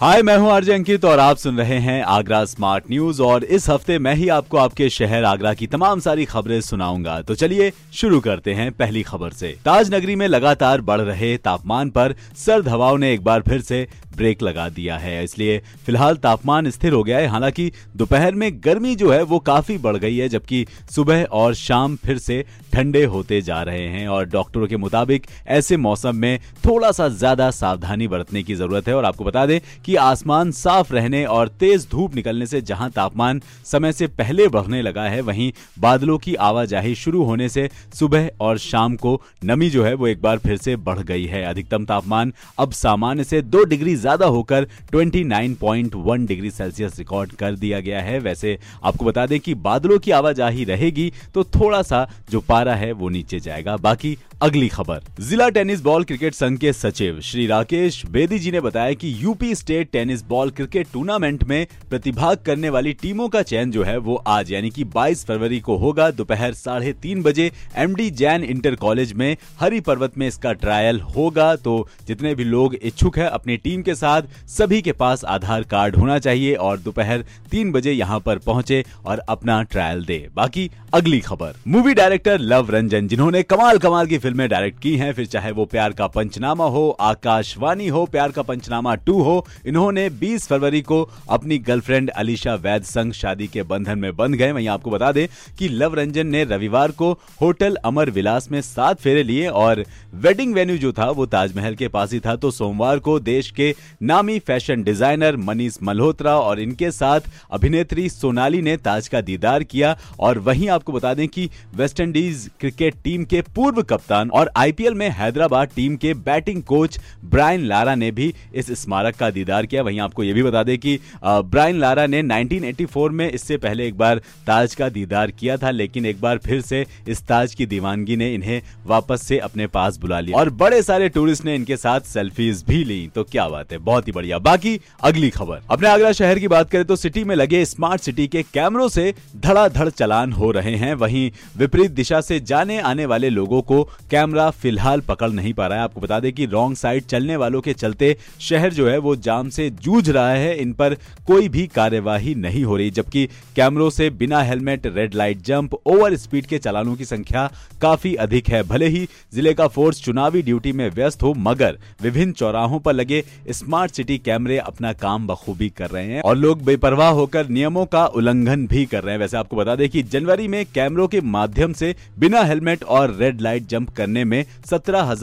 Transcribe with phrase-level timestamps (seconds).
[0.00, 3.68] हाय, मैं हूँ आरजे अंकित और आप सुन रहे हैं आगरा स्मार्ट न्यूज़ और इस
[3.68, 8.20] हफ़्ते मैं ही आपको आपके शहर आगरा की तमाम सारी खबरें सुनाऊँगा। तो चलिए शुरू
[8.20, 12.98] करते हैं पहली खबर से। ताज नगरी में लगातार बढ़ रहे तापमान पर सर्द हवाओं
[12.98, 13.86] ने एक बार फिर से
[14.16, 18.94] ब्रेक लगा दिया है। इसलिए फ़िलहाल तापमान स्थिर हो गया है। हालाँकि दोपहर में गर्मी
[18.96, 23.40] जो है वो काफ़ी बढ़ गई है, जबकि सुबह और शाम फिर से ठंडे होते
[23.42, 28.42] जा रहे हैं और डॉक्टरों के मुताबिक ऐसे मौसम में थोड़ा सा ज़्यादा सावधानी बरतने
[28.42, 32.46] की ज़रूरत है। और आपको बता दें कि आसमान साफ़ रहने और तेज धूप निकलने
[32.46, 37.48] से जहाँ तापमान समय से पहले बढ़ने लगा है, वहीं बादलों की आवाजाही शुरू होने
[37.48, 41.24] से सुबह और शाम को नमी जो है वो एक बार फिर से बढ़ गई
[41.26, 47.56] है। अधिकतम तापमान अब सामान्य से दो डिग्री ज़्यादा होकर 29.1 डिग्री सेल्सियस रिकॉर्ड कर
[47.56, 52.06] दिया गया है। वैसे आपको बता दें कि बादलों की आवाजाही रहेगी तो थोड़ा सा
[52.30, 56.72] जो पारा है वो नीचे जाएगा। बाकी अगली खबर, जिला टेनिस बॉल क्रिकेट संघ के
[56.72, 61.66] सचिव श्री राकेश बेदी जी ने बताया कि UP state tennis ball cricket tournament में
[61.90, 65.76] प्रतिभाग करने वाली टीमों का चयन जो है वो आज यानी कि 22 फरवरी को
[65.76, 71.00] होगा। दोपहर साढ़े तीन बजे एमडी जैन इंटर कॉलेज में हरी पर्वत में इसका ट्रायल
[71.16, 71.76] होगा। तो
[72.06, 76.18] जितने भी लोग इच्छुक है अपनी टीम के साथ, सभी के पास आधार कार्ड होना
[76.18, 81.54] चाहिए और दोपहर तीन बजे यहाँ पर पहुँचे और अपना ट्रायल दे। बाकी अगली खबर।
[81.68, 85.64] मूवी डायरेक्टर लव रंजन जिन्होंने कमाल कमाल की फ़िल्में डायरेक्ट की हैं, फिर चाहे वो
[85.64, 91.02] प्यार का पंचनामा हो, आकाशवाणी हो, प्यार का पंचनामा टू हो इन्होंने 20 फरवरी को
[91.30, 95.26] अपनी गर्लफ्रेंड अलीशा वैद संग शादी के बंधन में बंध गए। वहीं आपको बता दें
[95.58, 99.84] कि लव रंजन ने रविवार को होटल अमर विलास में सात फेरे लिए और
[100.16, 103.74] वेडिंग वेन्यू जो था वो ताजमहल के पास ही था। तो सोमवार को देश के
[104.02, 107.20] नामी फ़ैशन डिज़ाइनर मनीष मल्होत्रा और इनके साथ
[107.52, 112.94] अभिनेत्री सोनाली ने ताज का दीदार किया और वहीं आपको बता दें कि वेस्टइंडीज क्रिकेट
[113.04, 118.10] टीम के पूर्व कप्तान और आईपीएल में हैदराबाद टीम के बैटिंग कोच ब्रायन लारा ने
[118.10, 122.06] भी इस स्मारक का दीदार किया। वहीं आपको यह भी बता दें कि ब्रायन लारा
[122.06, 126.38] ने 1984 में इससे पहले एक बार ताज का दीदार किया था, लेकिन एक बार
[126.38, 130.50] फिर से इस ताज की दीवानगी ने इन्हें वापस से अपने पास बुला लिया। और
[130.52, 134.12] बड़े सारे टूरिस्ट ने इनके साथ सेल्फीज भी ली। तो क्या बात है, बहुत ही
[134.12, 138.00] बढ़िया। बाकी अगली खबर। अपने आगरा शहर की बात करें तो सिटी में लगे स्मार्ट
[138.00, 143.06] सिटी के कैमरों से धड़ाधड़ चलान हो रहे हैं। वहीं विपरीत दिशा से जाने आने
[143.06, 146.76] वाले लोगों को कैमरा फ़िलहाल पकड़ नहीं पा रहा है। आपको बता दें कि रॉन्ग
[146.76, 150.72] साइड चलने वालों के चलते शहर जो है वो जाम से जूझ रहा है, इन
[150.72, 150.94] पर
[151.26, 156.16] कोई भी कार्यवाही नहीं हो रही, जबकि कैमरों से बिना helmet red light jump over
[156.16, 157.50] speed के चालानों की संख्या
[157.82, 162.32] काफ़ी अधिक है। भले ही ज़िले का फोर्स चुनावी ड्यूटी में व्यस्त हो, मगर विभिन्न
[162.32, 167.10] चौराहों पर लगे स्मार्ट सिटी कैमरे अपना काम बखूबी कर रहे हैं और लोग बेपरवाह
[167.10, 170.64] होकर नियमों का उल्लंघन भी कर रहे हैं। वैसे आपको बता दें कि जनवरी में
[170.74, 175.14] कैमरों के माध्यम से बिना हेलमेट और रेड लाइट जंप करने में सत्रह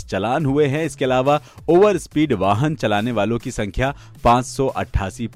[0.00, 4.56] चलान हुए हैं। इसके अलावा ओवर स्पीड वाहन चलाने वालों की संख्या पाँच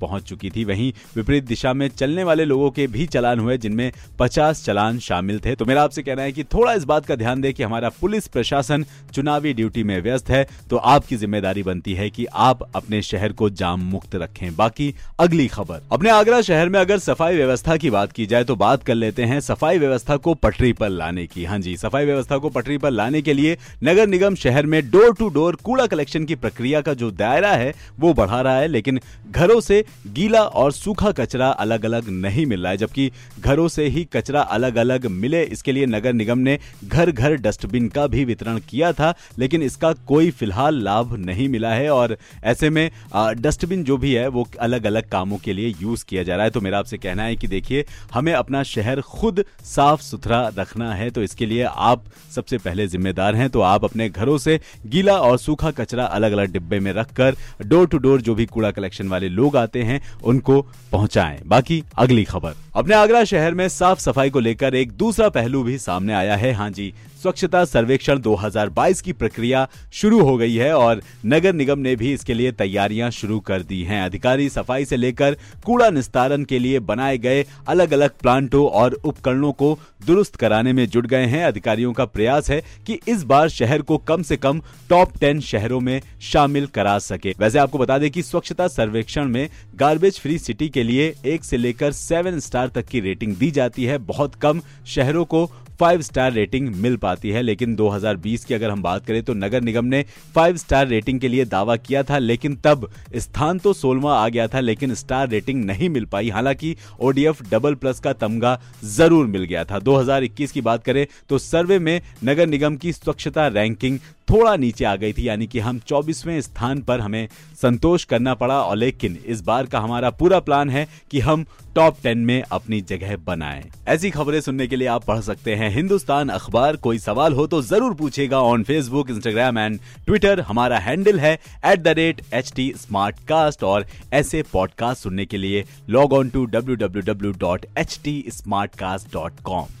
[0.00, 3.92] पहुँच चुकी थी। वहीं विपरीत दिशा में चलने वाले लोगों के भी चलान हुए, जिनमें
[4.18, 7.40] 50 चलान शामिल थे। तो मेरा आपसे कहना है कि थोड़ा इस बात का ध्यान
[7.40, 8.84] दें कि हमारा पुलिस प्रशासन
[9.14, 13.50] चुनावी ड्यूटी में व्यस्त है तो आपकी ज़िम्मेदारी बनती है कि आप अपने शहर को
[13.52, 18.12] जाम मुक्त रखें। बाकी अगली खबर। अपने आगरा शहर में अगर सफ़ाई व्यवस्था की बात
[18.12, 21.58] की जाए तो बात कर लेते हैं सफ़ाई व्यवस्था को पटरी पर लाने की। हाँ
[21.58, 25.28] जी, सफ़ाई व्यवस्था को पटरी पर लाने के लिए नगर निगम शहर में डोर टू
[25.30, 29.00] डोर कूड़ा कलेक्शन की प्रक्रिया का जो दायरा है वो बढ़ा रहा है, लेकिन
[29.30, 33.10] घरों से गीला और सूखा कचरा अलग अलग नहीं मिल रहा है, जबकि
[33.40, 37.88] घरों से ही कचरा अलग अलग मिले, इसके लिए नगर निगम ने घर घर डस्टबिन
[37.88, 42.70] का भी वितरण किया था, लेकिन इसका कोई फ़िलहाल लाभ नहीं मिला है, और ऐसे
[42.70, 46.44] में डस्टबिन जो भी है, वो अलग अलग कामों के लिए यूज़ किया जा रहा
[46.44, 47.84] है। तो मेरा आपसे कहना है कि देखिए,
[48.14, 52.04] हमें अपना शहर खुद साफ़ सुथरा रखना है तो इसके लिए आप
[52.34, 56.52] सबसे पहले जिम्मेदार हैं तो आप अपने घरों से गीला और सूखा कचरा अलग अलग
[56.52, 60.66] डिब्बे में रखकर डोर टू डोर जो भी कूड़ा कलेक्शन वाले लोग आते हैं, उनको
[60.92, 65.62] पहुंचाएँ। बाकी अगली खबर। अपने आगरा शहर में साफ़ सफ़ाई को लेकर एक दूसरा पहलू
[65.62, 70.76] भी सामने आया है। हाँ जी, स्वच्छता सर्वेक्षण 2022 की प्रक्रिया शुरू हो गई है
[70.76, 74.96] और नगर निगम ने भी इसके लिए तैयारियाँ शुरू कर दी हैं। अधिकारी सफ़ाई से
[74.96, 80.72] लेकर कूड़ा निस्तारण के लिए बनाए गए अलग अलग प्लांटों और उपकरणों को दुरुस्त कराने
[80.72, 84.36] में जुट गए हैं। अधिकारियों का प्रयास है कि इस बार शहर को कम से
[84.36, 89.28] कम टॉप टेन शहरों में शामिल करा सके। वैसे आपको बता दें कि स्वच्छता सर्वेक्षण
[89.28, 93.50] में गार्बेज फ्री सिटी के लिए एक से लेकर सेवन स्टार तक की रेटिंग दी
[93.50, 95.50] जाती है। बहुत कम शहरों को
[95.80, 99.60] फाइव स्टार रेटिंग मिल पाती है, लेकिन 2020 की अगर हम बात करें तो नगर
[99.62, 100.04] निगम ने
[100.34, 104.46] फाइव स्टार रेटिंग के लिए दावा किया था, लेकिन तब स्थान तो सोलवा आ गया
[104.48, 109.44] था, लेकिन स्टार रेटिंग नहीं मिल पाई। हालाँकि ओडीएफ डबल प्लस का तमगा ज़रूर मिल
[109.44, 113.98] गया था। 2021 की बात करें तो सर्वे में नगर निगम की स्वच्छता रैंकिंग
[114.32, 117.28] थोड़ा नीचे आ गई थी, यानी कि हम 24वें स्थान पर हमें
[117.62, 121.44] संतोष करना पड़ा और लेकिन इस बार का हमारा पूरा प्लान है कि हम
[121.74, 125.70] टॉप टेन में अपनी जगह बनाएँ। ऐसी खबरें सुनने के लिए आप पढ़ सकते हैं
[125.74, 131.18] हिंदुस्तान अखबार। कोई सवाल हो तो ज़रूर पूछेगा on Facebook Instagram and Twitter हमारा हैंडल
[131.20, 131.34] है
[131.66, 136.30] at the rate H T smart cast और ऐसे पॉडकास्ट सुनने के लिए log on
[136.30, 139.80] to W W W dot H T smart cast dot com